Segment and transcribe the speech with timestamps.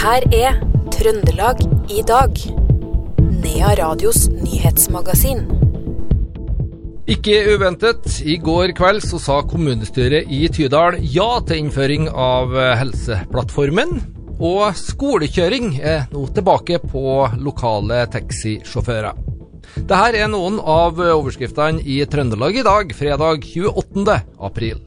[0.00, 0.54] her er
[0.94, 1.58] Trøndelag
[1.92, 2.38] i dag.
[3.42, 5.42] Nea Radios nyhetsmagasin.
[7.10, 13.98] Ikke uventet, i går kveld så sa kommunestyret i Tydal ja til innføring av Helseplattformen.
[14.40, 19.20] Og skolekjøring er nå tilbake på lokale taxisjåfører.
[19.76, 24.20] Dette er noen av overskriftene i Trøndelag i dag, fredag 28.
[24.48, 24.80] april.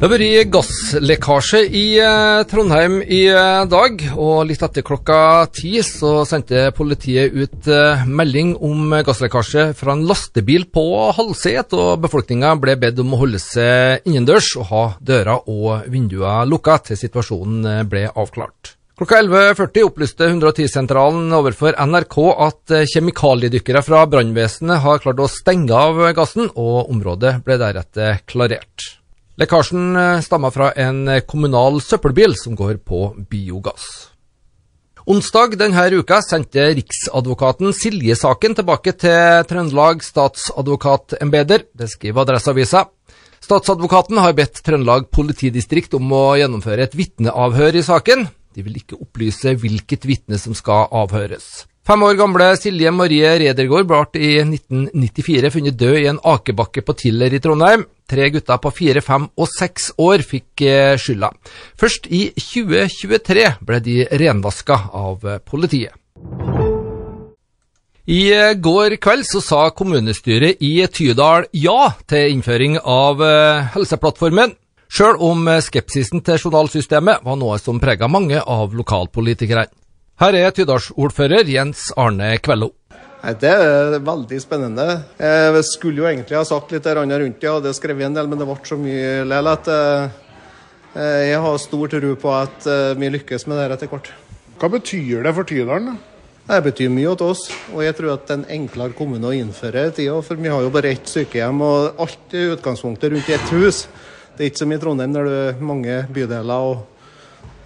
[0.00, 5.18] Det har vært gasslekkasje i eh, Trondheim i eh, dag, og litt etter klokka
[5.52, 10.86] ti så sendte politiet ut eh, melding om gasslekkasje fra en lastebil på
[11.18, 16.48] Halset, og befolkninga ble bedt om å holde seg innendørs og ha dører og vinduer
[16.48, 18.79] lukka til situasjonen ble avklart.
[19.00, 26.02] Klokka 11.40 opplyste 110-sentralen overfor NRK at kjemikaliedykkere fra brannvesenet har klart å stenge av
[26.12, 28.90] gassen, og området ble deretter klarert.
[29.40, 33.86] Lekkasjen eh, stammer fra en eh, kommunal søppelbil som går på biogass.
[35.08, 41.64] Onsdag denne uka sendte riksadvokaten Silje-saken tilbake til Trøndelag statsadvokatembeter.
[41.72, 42.84] Det skriver Adresseavisa.
[43.40, 48.28] Statsadvokaten har bedt Trøndelag politidistrikt om å gjennomføre et vitneavhør i saken.
[48.60, 51.64] De vil ikke opplyse hvilket vitne som skal avhøres.
[51.88, 56.94] Fem år gamle Silje Marie Redergård ble i 1994 funnet død i en akebakke på
[57.00, 57.86] Tiller i Trondheim.
[58.10, 61.32] Tre gutter på fire, fem og seks år fikk eh, skylda.
[61.80, 65.96] Først i 2023 ble de renvaska av politiet.
[68.10, 74.52] I eh, går kveld så sa kommunestyret i Tydal ja til innføring av eh, Helseplattformen,
[74.90, 79.68] sjøl om skepsisen til journalsystemet var noe som prega mange av lokalpolitikerne.
[80.20, 82.74] Her er Tydalsordfører Jens Arne Kvello.
[83.40, 84.84] Det er veldig spennende.
[85.20, 88.40] Jeg skulle jo egentlig ha sagt litt rundt det, jeg hadde skrevet en del, men
[88.40, 90.18] det ble så mye likevel at eh,
[91.30, 94.12] jeg har stor tro på at eh, vi lykkes med det etter hvert.
[94.60, 95.98] Hva betyr det for Tydalen?
[96.50, 99.36] Det betyr mye til oss, og jeg tror at det er en enklere kommune å
[99.36, 100.16] innføre i tida.
[100.26, 103.84] For vi har jo bare ett sykehjem, og alt i utgangspunktet rundt ett hus.
[104.40, 106.86] Det er ikke som i Trondheim der det er mange bydeler og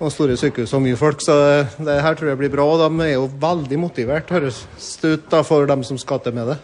[0.03, 1.21] og store sykehus og mye folk.
[1.23, 1.35] Så
[1.79, 2.65] det her tror jeg blir bra.
[2.67, 4.65] og De er jo veldig motivert, høres
[5.01, 6.57] det ut, da, for dem som skal til med det.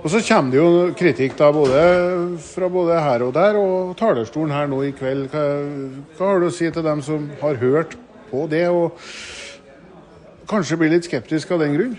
[0.00, 4.56] Og Så kommer det jo kritikk da, både, fra både her og der, og talerstolen
[4.56, 5.28] her nå i kveld.
[5.28, 5.44] Hva,
[6.16, 7.96] hva har du å si til dem som har hørt
[8.32, 8.96] på det, og
[10.48, 11.96] kanskje blir litt skeptisk av den grunn?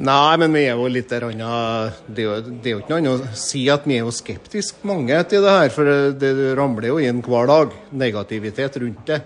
[0.00, 3.00] Nei, men vi er jo litt der, det, er jo, det er jo ikke noe
[3.02, 5.72] annet å si at vi er jo skeptisk mange til det her.
[5.74, 9.18] For det, det ramler jo inn hver dag negativitet rundt det.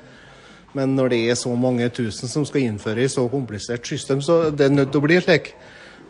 [0.74, 4.48] Men når det er så mange tusen som skal innføre i så komplisert system, så
[4.50, 5.52] det er nødt til å bli slik.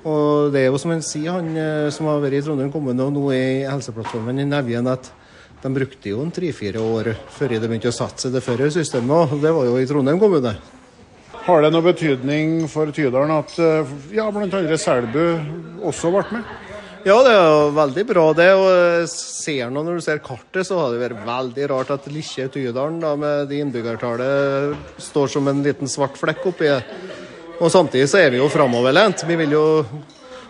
[0.09, 3.05] Og det er jo som han sier, han eh, som har vært i Trondheim kommune
[3.05, 5.11] og nå er i Helseplattformen i Nevjen, at
[5.61, 9.37] de brukte jo en tre-fire år før de begynte å satse det førre systemet.
[9.37, 10.57] Og det var jo i Trondheim kommune.
[11.45, 14.79] Har det noe betydning for Tydalen at eh, ja, bl.a.
[14.81, 16.55] Selbu også ble med?
[17.05, 18.49] Ja, det er jo veldig bra det.
[18.57, 22.49] og ser nå Når du ser kartet, så har det vært veldig rart at lille
[22.49, 26.73] Tydalen da, med de innbyggertallet står som en liten svart flekk oppi.
[27.61, 29.27] Og Samtidig så er vi jo framoverlent.
[29.29, 29.65] Vi vil jo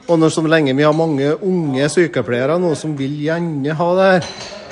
[0.04, 4.08] og når så lenge vi har mange unge sykepleiere nå som vil gjerne ha det
[4.10, 4.26] her,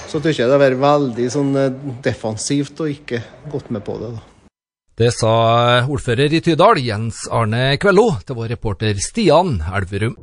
[0.04, 3.96] så syns jeg det har vært veldig sånn eh, defensivt og ikke gått med på
[4.02, 4.12] det.
[4.12, 4.31] da.
[4.92, 5.32] Det sa
[5.88, 10.18] ordfører i Tydal, Jens Arne Kvello, til vår reporter Stian Elverum.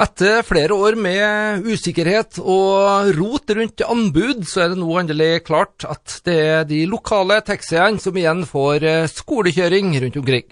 [0.00, 5.84] Etter flere år med usikkerhet og rot rundt anbud, så er det nå endelig klart
[5.88, 10.48] at det er de lokale taxiene som igjen får eh, skolekjøring rundt omkring.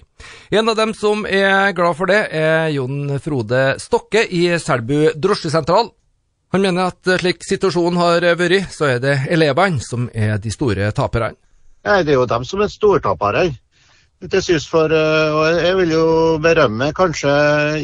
[0.53, 5.89] En av dem som er glad for det, er Jon Frode Stokke i Selbu drosjesentral.
[6.53, 10.93] Han mener at slik situasjonen har vært, så er det elevene som er de store
[10.93, 11.33] taperne.
[11.85, 13.45] Nei, Det er jo dem som er stortapere
[14.31, 14.69] til sist.
[14.71, 16.05] For, eh, og jeg vil jo
[16.41, 17.33] berømme kanskje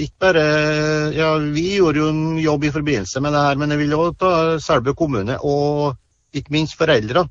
[0.02, 0.46] ikke bare
[1.14, 4.18] Ja, vi gjorde jo en jobb i forbindelse med det her, men jeg vil òg
[4.18, 5.98] ta Selbu kommune og
[6.34, 7.28] ikke minst foreldre.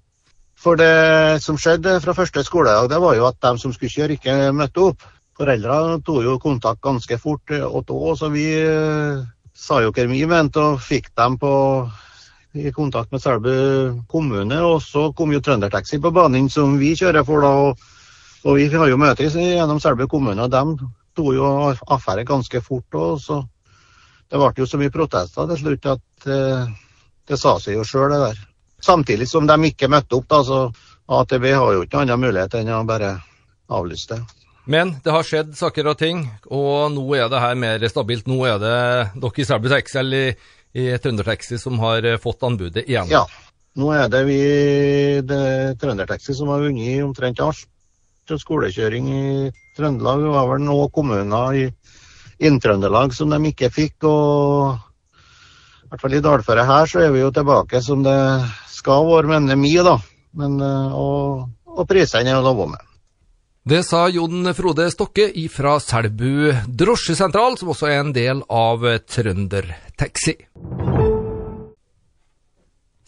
[0.60, 4.18] For det som skjedde fra første skoledag, det var jo at de som skulle kjøre,
[4.18, 5.02] ikke møtte opp.
[5.40, 9.24] Foreldrene tok jo kontakt ganske fort, og da, så vi eh,
[9.56, 11.52] sa jo hva vi mente og fikk dem på
[12.52, 13.52] i kontakt med Selbu
[14.08, 14.60] kommune.
[14.62, 17.40] Og så kom jo Trøndertaxi på banen, som vi kjører for.
[17.40, 17.78] da, og,
[18.44, 21.48] og Vi har jo møte gjennom Selbu kommune, og de tok jo
[21.86, 22.94] affære ganske fort.
[22.94, 23.42] og så
[24.30, 26.66] Det ble jo så mye protester til slutt at eh,
[27.26, 28.36] det sa seg jo sjøl, det der.
[28.80, 30.70] Samtidig som de ikke møtte opp, da, så
[31.10, 33.16] AtB har jo ikke annen mulighet enn å bare
[33.68, 34.20] avlyse det.
[34.70, 38.28] Men det har skjedd saker og ting, og nå er det her mer stabilt.
[38.30, 38.78] Nå er det
[39.18, 40.36] dere i Selbu Taxi eller
[40.72, 43.10] i, Trøndertaxi som har eh, fått anbudet igjen.
[43.10, 43.24] Ja.
[43.78, 44.40] Nå er det vi
[45.22, 45.42] det
[45.80, 47.66] Trøndertaxi som har vunnet omtrent alt.
[48.30, 49.22] Skolekjøring i
[49.74, 50.20] Trøndelag.
[50.22, 51.64] Det var vel noen kommuner i
[52.46, 54.06] Inntrøndelag som de ikke fikk.
[54.06, 54.78] og
[55.90, 58.14] i hvert fall i dalføret her så er vi jo tilbake som det
[58.70, 59.96] skal være, mener vi, da.
[60.38, 62.86] Men, eh, og, og prisene er jo lova med.
[63.70, 68.86] Det sa Jon Frode Stokke fra Selbu drosjesentral, som også er en del av
[70.00, 70.36] Trøndertaxi.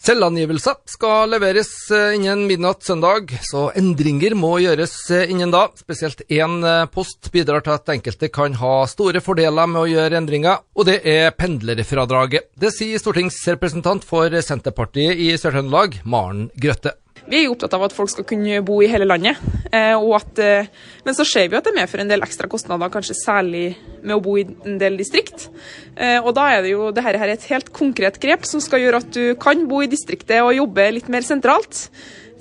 [0.03, 5.69] Selvangivelse skal leveres eh, innen midnatt søndag, så endringer må gjøres eh, innen da.
[5.79, 10.19] Spesielt én eh, post bidrar til at enkelte kan ha store fordeler med å gjøre
[10.19, 12.51] endringer, og det er pendlerfradraget.
[12.59, 16.97] Det sier stortingsrepresentant for Senterpartiet i Sør-Trøndelag, Maren Grøtte.
[17.23, 19.39] Vi er jo opptatt av at folk skal kunne bo i hele landet.
[19.71, 20.67] Eh, at, eh,
[21.05, 24.23] men så ser vi at det medfører en del ekstra kostnader, kanskje særlig med å
[24.23, 25.47] bo i en del distrikt.
[25.95, 28.99] Eh, og da er det jo dette her et helt konkret grep som skal gjøre
[29.01, 31.87] at du kan bo i distriktet og jobbe litt mer sentralt.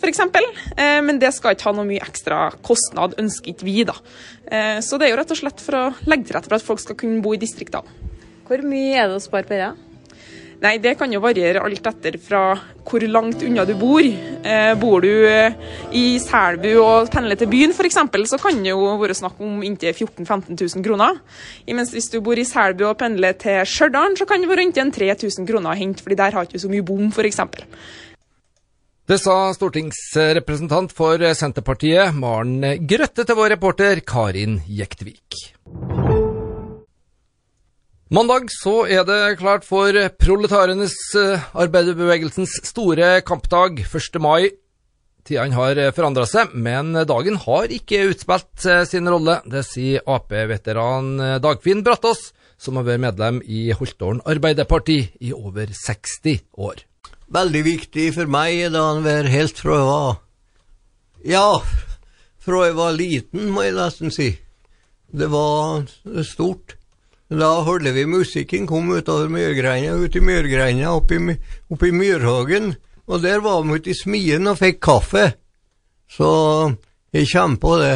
[0.02, 0.42] For eksempel.
[0.74, 3.84] Men det skal ikke ha noe mye ekstra kostnad, ønsker ikke vi.
[3.86, 3.94] da.
[4.82, 6.82] Så det er jo rett og slett for å legge til rette for at folk
[6.82, 7.86] skal kunne bo i distriktene.
[8.48, 9.70] Hvor mye er det å spare på det?
[10.62, 12.42] Nei, Det kan jo variere alt etter fra
[12.86, 14.02] hvor langt unna du bor.
[14.02, 15.56] Eh, bor du eh,
[15.90, 17.98] i Selbu og pendler til byen f.eks.,
[18.30, 21.18] så kan det jo være snakk om inntil 14 000-15 000 kroner.
[21.66, 24.94] Mens hvis du bor i Selbu og pendler til Stjørdal, så kan det være inntil
[24.94, 27.42] 3000 kroner å hente, fordi der har ikke så mye bom f.eks.
[29.10, 35.42] Det sa stortingsrepresentant for Senterpartiet Maren Grøtte til vår reporter Karin Jektvik.
[38.12, 44.18] Mandag så er det klart for proletarenes eh, arbeiderbevegelsens store kampdag, 1.
[44.20, 44.50] mai.
[45.24, 49.38] Tidene har forandra seg, men dagen har ikke utspilt eh, sin rolle.
[49.48, 52.20] Det sier Ap-veteran eh, Dagfinn Brattås,
[52.60, 56.84] som har vært medlem i Holtålen Arbeiderparti i over 60 år.
[57.32, 60.20] Veldig viktig for meg da han var helt fra jeg var
[61.32, 61.48] Ja,
[62.44, 64.34] fra jeg var liten, må jeg nesten si.
[65.08, 65.88] Det var
[66.28, 66.76] stort.
[67.32, 71.20] Da holdt vi musikken, kom utover myrgreina, ut i myrgreina, opp i,
[71.72, 72.74] opp i Myrhagen.
[73.08, 75.30] Og der var vi ute i smien og fikk kaffe.
[76.12, 76.28] Så
[77.14, 77.94] jeg kommer på det.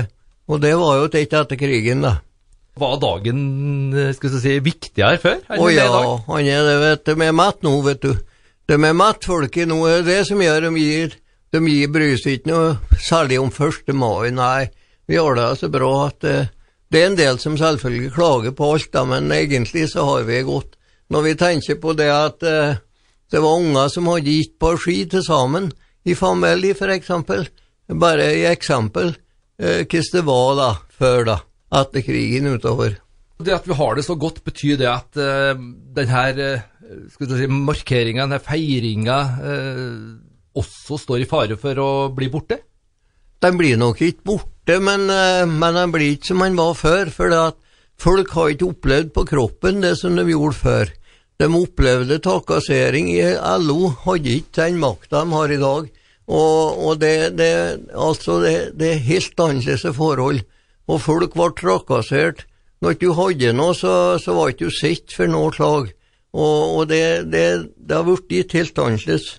[0.48, 2.16] Og det var jo tett etter krigen, da.
[2.76, 3.42] Var dagen
[4.16, 5.38] skal vi si, viktigere før?
[5.48, 5.86] Å ja,
[6.28, 7.12] han er det, vet du.
[7.12, 8.12] De er mett nå, vet du.
[8.66, 9.78] De er mett-folket nå.
[9.84, 11.16] Det er det som gjør de gir.
[11.54, 13.92] De gir bryr seg ikke noe særlig om 1.
[13.96, 14.68] mai, nei.
[15.06, 16.48] Vi har det så bra at uh,
[16.96, 20.40] det er en del som selvfølgelig klager på alt, da, men egentlig så har vi
[20.46, 20.78] godt.
[21.12, 22.78] Når vi tenker på det at eh,
[23.32, 25.68] det var unger som hadde gitt på ski til sammen,
[26.08, 27.10] i familie f.eks.,
[28.00, 29.12] bare i eksempel,
[29.60, 31.36] eh, hvordan det var da, før da,
[31.82, 32.96] etter krigen utover.
[33.44, 35.52] Det at vi har det så godt, betyr det at eh,
[36.00, 42.62] denne uh, si, markeringa, denne feiringa, uh, også står i fare for å bli borte?
[43.44, 47.10] Den blir nok ikke borte, men, eh, men han blir ikke som han var før.
[47.14, 47.34] For
[47.98, 50.92] folk har ikke opplevd på kroppen det som de gjorde før.
[51.38, 53.22] De opplevde trakassering i
[53.60, 55.88] LO, hadde ikke den makta de har i dag.
[56.26, 57.52] Og, og det, det,
[57.94, 60.42] altså det, det, er helt annerledes forhold.
[60.88, 62.46] Og folk ble trakassert.
[62.82, 65.92] Når du hadde noe, så, så var ikke du sett for noe slag.
[66.36, 69.36] Og, og det, det, det har blitt et helt annerledes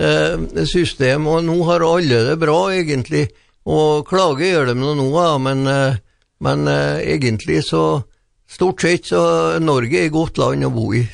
[0.00, 3.26] Eh, system, og nå har alle det bra, egentlig.
[3.70, 5.08] Og klage gjør de nå,
[5.44, 6.00] men, eh,
[6.40, 8.02] men eh, egentlig så
[8.50, 9.20] Stort sett så
[9.62, 11.04] Norge er et godt land å bo i.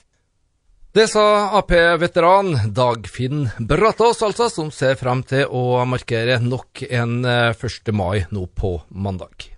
[0.96, 7.92] Det sa Ap-veteran Dagfinn Brattås, altså, som ser frem til å markere nok en 1.
[7.92, 9.50] mai nå på mandag.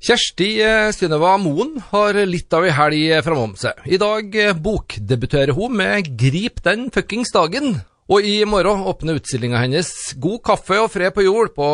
[0.00, 3.82] Kjersti eh, Synnøva Moen har litt av ei helg framom seg.
[3.84, 7.82] I dag eh, bokdebuterer hun med 'Grip den fuckings dagen'.
[8.10, 11.66] Og i morgen åpner utstillinga hennes 'God kaffe og fred på jord' på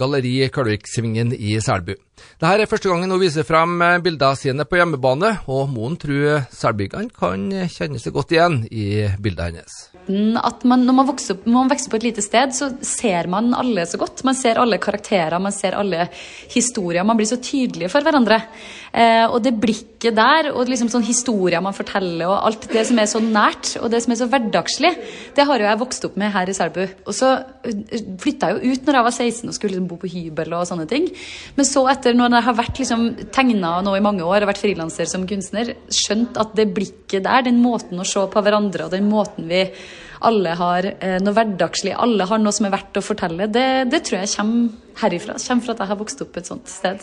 [0.00, 1.98] Galleri Kalviksvingen i Selbu.
[2.42, 6.46] Dette er første gangen hun viser frem eh, bildene sine på hjemmebane, og Moen tror
[6.52, 11.44] selbyggene kan kjenne seg godt igjen i bildet hennes at man, når man vokser, opp,
[11.46, 14.24] man vokser på et lite sted, så ser man alle så godt.
[14.26, 16.08] Man ser alle karakterer, man ser alle
[16.50, 17.04] historier.
[17.06, 18.40] Man blir så tydelige for hverandre.
[18.92, 22.98] Eh, og det blikket der, og liksom sånn historier man forteller, og alt det som
[22.98, 24.92] er så nært, og det som er så hverdagslig,
[25.36, 26.82] det har jo jeg vokst opp med her i Selbu.
[27.06, 27.30] Og så
[27.68, 30.58] eh, flytta jeg jo ut når jeg var 16 og skulle liksom bo på hybel
[30.58, 31.08] og sånne ting.
[31.56, 33.04] Men så etter, når jeg har vært liksom
[33.34, 37.44] tegna nå i mange år og vært frilanser som kunstner, skjønt at det blikket der,
[37.46, 39.66] den måten å se på hverandre og den måten vi
[40.22, 43.48] alle har eh, noe hverdagslig, alle har noe som er verdt å fortelle.
[43.50, 45.38] Det, det tror jeg kommer herifra.
[45.42, 47.02] Kommer fra at jeg har vokst opp et sånt sted.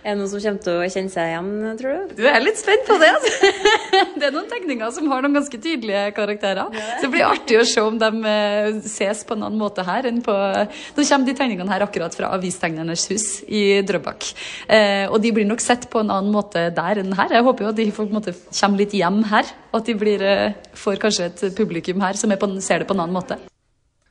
[0.00, 2.12] Er det noen som kommer til å kjenne seg igjen, tror du?
[2.16, 3.10] Du er litt spent på det.
[3.12, 3.50] Altså.
[4.20, 6.72] Det er noen tegninger som har noen ganske tydelige karakterer.
[6.72, 10.08] Så det blir artig å se om de eh, ses på en annen måte her
[10.08, 14.30] enn på Nå kommer de tegningene her akkurat fra Avistegnernes hus i Drøbak.
[14.72, 17.36] Eh, og de blir nok sett på en annen måte der enn her.
[17.36, 19.52] Jeg håper jo at de måte kommer litt hjem her.
[19.70, 22.96] Og at de blir, eh, får kanskje et publikum her som på, ser det på
[22.96, 23.40] en annen måte.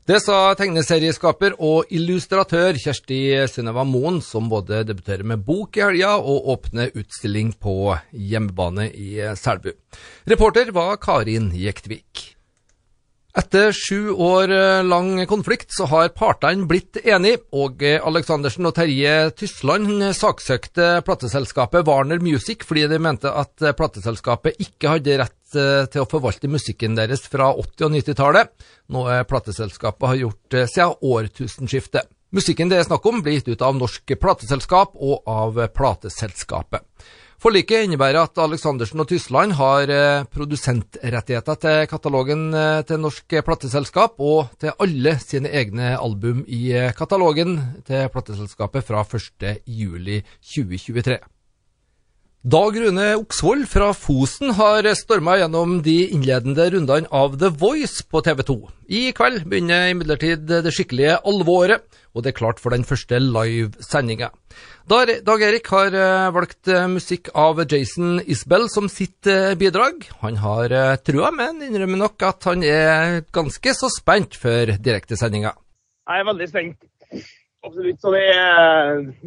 [0.10, 3.20] Det sa tegneserieskaper og illustratør Kjersti
[3.52, 9.20] Synnøva Moen, som både debuterer med bok i helga og åpner utstilling på hjemmebane i
[9.38, 9.70] Selbu.
[10.34, 12.24] Reporter var Karin Jektvik.
[13.38, 14.50] Etter sju år
[14.88, 22.18] lang konflikt så har partene blitt enige, og Aleksandersen og Terje Tysland saksøkte plateselskapet Warner
[22.18, 27.52] Music fordi de mente at plateselskapet ikke hadde rett til å forvalte musikken deres fra
[27.54, 28.54] 80- og 90-tallet,
[28.94, 32.10] noe plateselskapet har gjort siden årtusenskiftet.
[32.30, 36.86] Musikken det er snakk om, blir gitt ut av Norsk Plateselskap og av Plateselskapet.
[37.40, 39.88] Forliket innebærer at Aleksandersen og Tysland har
[40.28, 42.50] produsentrettigheter til katalogen
[42.86, 47.56] til Norsk Plateselskap og til alle sine egne album i katalogen
[47.88, 51.18] til plateselskapet fra 1.7.2023.
[52.40, 58.22] Dag Rune Oksvold fra Fosen har storma gjennom de innledende rundene av The Voice på
[58.24, 58.56] TV 2.
[58.96, 61.84] I kveld begynner imidlertid det skikkelige alvoret,
[62.16, 64.32] og det er klart for den første livesendinga.
[64.88, 65.92] Dag Erik har
[66.32, 69.28] valgt musikk av Jason Isbell som sitt
[69.60, 70.08] bidrag.
[70.24, 75.58] Han har trua, men innrømmer nok at han er ganske så spent før direktesendinga.
[76.08, 76.92] Jeg er veldig spent.
[77.68, 78.00] Absolutt.
[78.00, 78.28] Det.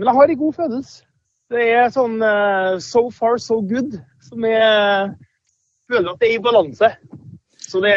[0.00, 1.02] Men jeg har en god følelse.
[1.53, 5.11] Det er sånn uh, so far so good, som jeg
[5.91, 6.93] føler at det er i balanse.
[7.63, 7.93] Så det,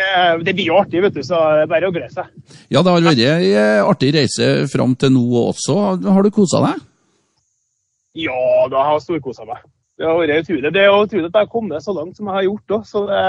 [0.47, 2.27] det blir jo artig, vet du, så det er bare å glede seg.
[2.71, 5.75] Ja, det har vært en artig reise fram til nå også.
[6.05, 6.83] Har du kosa deg?
[8.15, 9.63] Ja, da har jeg storkosa meg.
[9.99, 10.71] Det har vært utrolig.
[10.75, 12.87] Det er utrolig at jeg har kommet så langt som jeg har gjort òg.
[12.87, 13.23] Så det,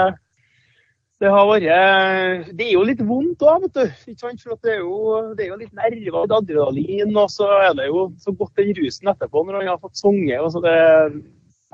[1.17, 4.11] det har vært Det er jo litt vondt òg, vet du.
[4.11, 4.43] Ikke sant?
[4.43, 7.87] For det er, jo, det er jo litt nerver og adrenalin, og så er det
[7.89, 10.37] jo så godt den rusen etterpå når han har fått sunget.
[10.43, 10.77] Og så det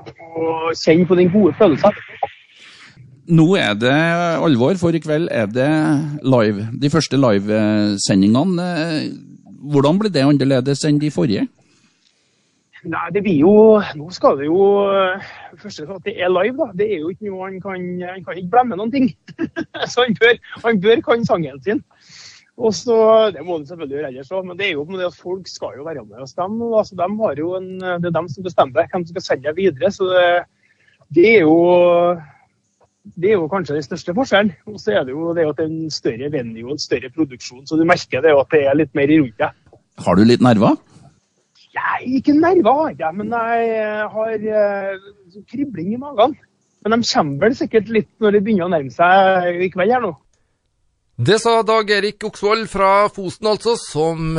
[0.04, 2.00] å kjenne på den gode følelsen.
[3.34, 3.92] Nå er det
[4.44, 5.68] alvor, for i kveld er det
[6.24, 6.66] live.
[6.80, 8.70] De første livesendingene.
[9.64, 11.46] Hvordan blir det annerledes enn de forrige?
[12.84, 13.52] Nei, det blir jo
[13.96, 14.58] Nå skal det jo
[15.56, 16.66] Først og fremst at det er live, da.
[16.76, 19.08] Det er jo ikke noe han kan Han kan ikke blemme noen ting.
[19.92, 20.36] Så han bør,
[20.66, 21.80] han bør kan sangen sin.
[22.54, 22.96] Og så,
[23.34, 25.78] Det må han selvfølgelig gjøre ellers òg, men det er jo det at folk skal
[25.78, 26.68] jo være med og stemme.
[26.78, 29.56] Altså, de har jo en, det er dem som bestemmer hvem som skal sende det
[29.58, 29.90] videre.
[29.90, 30.28] Så det,
[31.16, 31.58] det, er jo
[33.18, 34.54] det er jo kanskje den største forskjellen.
[34.70, 37.10] Og så er det jo det at det er en større venue og en større
[37.16, 39.80] produksjon, så du merker det at det er litt mer rundt deg.
[40.06, 40.78] Har du litt nerver?
[41.74, 46.36] Jeg, ikke nerver har men jeg har uh, kribling i magen.
[46.84, 50.04] Men de kommer vel sikkert litt når det begynner å nærme seg i kveld her
[50.04, 50.12] nå.
[51.14, 54.34] Det sa Dag Erik Oksvold fra Fosen, altså, som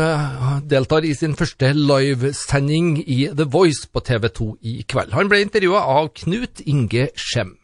[0.67, 5.15] deltar i sin første livesending i The Voice på TV 2 i kveld.
[5.15, 7.55] Han ble intervjua av Knut Inge Skjem.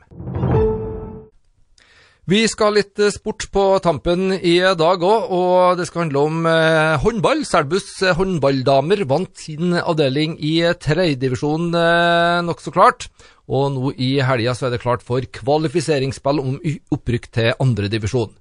[2.32, 6.46] Vi skal ha litt sport på tampen i dag òg, og det skal handle om
[6.48, 7.42] eh, håndball.
[7.44, 13.10] Selbus håndballdamer vant sin avdeling i tredjedivisjon eh, nokså klart.
[13.52, 16.56] Og nå i helga så er det klart for kvalifiseringsspill om
[16.96, 18.32] opprykk til andredivisjon.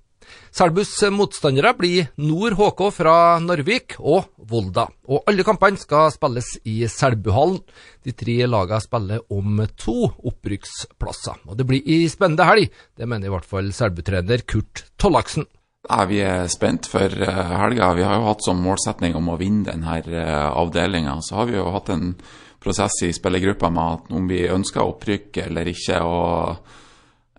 [0.51, 4.89] Selbus motstandere blir Nord HK fra Narvik og Volda.
[5.07, 7.61] Og alle kampene skal spilles i Selbuhallen.
[8.05, 11.45] De tre lagene spiller om to opprykksplasser.
[11.47, 12.69] Og det blir i spennende helg,
[12.99, 15.47] det mener i hvert fall Selbu-trener Kurt Tollaksen.
[15.89, 17.95] Ja, vi er spent for helga.
[17.97, 21.17] Vi har jo hatt som målsetning om å vinne denne avdelinga.
[21.25, 22.13] Så har vi jo hatt en
[22.61, 26.03] prosess i spillergruppa med at om vi ønsker opprykk eller ikke.
[26.05, 26.77] og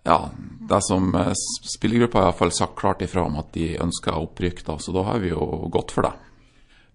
[0.03, 0.17] ja,
[0.70, 1.12] det som
[1.75, 5.22] spillergruppa har iallfall sagt klart ifra om at de ønsker opprykk, da, så da har
[5.22, 6.13] vi jo gått for det.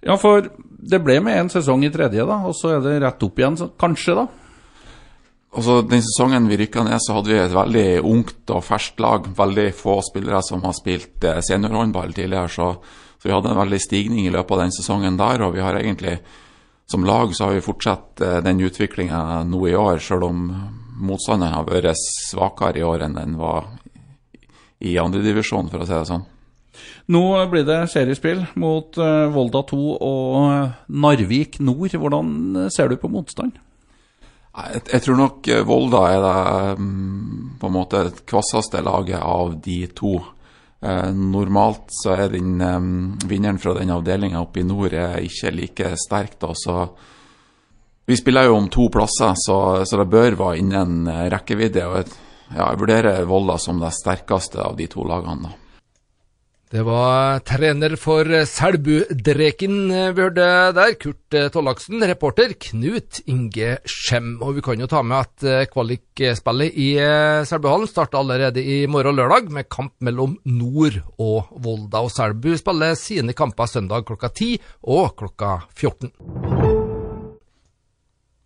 [0.07, 3.23] Ja, for det ble med én sesong i tredje, da, og så er det rett
[3.27, 4.27] opp igjen, så, kanskje, da?
[5.57, 9.29] Altså, Den sesongen vi rykka ned, så hadde vi et veldig ungt og ferskt lag.
[9.39, 12.73] Veldig få spillere som har spilt seniorhåndball tidligere, så,
[13.17, 15.47] så, vi hadde en veldig stigning i løpet av den sesongen der.
[15.47, 16.19] Og vi har egentlig,
[16.91, 20.43] som lag, så har vi fortsatt den utviklinga nå i år, sjøl om
[20.97, 23.69] motstanderen har vært svakere i år enn den var
[24.81, 26.27] i andredivisjon, for å si det sånn.
[27.13, 31.95] Nå blir det seriespill mot uh, Volda 2 og Narvik nord.
[31.97, 33.57] Hvordan ser du på motstand?
[34.57, 39.81] Jeg, jeg tror nok Volda er det um, på en måte kvasseste laget av de
[39.97, 40.19] to.
[40.81, 42.81] Eh, normalt så er den eh,
[43.27, 46.83] vinneren fra den avdelinga oppe i nord ikke like sterk, da, så
[48.07, 51.87] vi spiller jo om to plasser, så, så det bør være innen eh, rekkevidde.
[51.91, 52.17] og et,
[52.53, 55.49] ja, Jeg vurderer Volda som det sterkeste av de to lagene.
[55.49, 55.55] da.
[56.67, 62.03] Det var trener for Selbu-Dreken vi hørte der, Kurt Tollaksen.
[62.11, 64.33] Reporter Knut Inge Skjem.
[64.43, 68.81] Og vi kan jo ta med at eh, kvalikspillet i eh, Selbuhallen starter allerede i
[68.91, 72.03] morgen lørdag, med kamp mellom Nord og Volda.
[72.03, 74.57] Og Selbu spiller sine kamper søndag klokka 10
[74.91, 76.56] og klokka 14.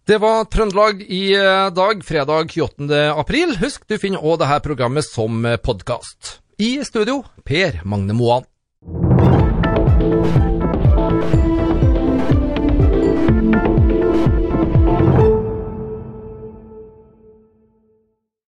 [0.09, 2.89] Det var Trøndelag i eh, dag, fredag 28.
[3.13, 3.57] april.
[3.61, 6.39] Husk, du finner òg dette programmet som podkast.
[6.61, 8.49] I studio, Per Magne Moan.